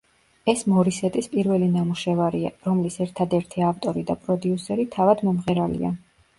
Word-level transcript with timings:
ეს 0.53 0.61
მორისეტის 0.69 1.29
პირველი 1.35 1.67
ნამუშევარია, 1.73 2.51
რომლის 2.69 2.99
ერთადერთი 3.07 3.69
ავტორი 3.69 4.07
და 4.11 4.19
პროდიუსერი 4.25 4.91
თავად 4.99 5.27
მომღერალია. 5.33 5.97